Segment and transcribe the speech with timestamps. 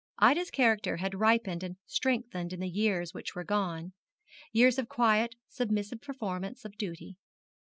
[0.17, 3.93] Ida's character had ripened and strengthened in the years which were gone,
[4.51, 7.17] years of quiet, submissive performance of duty.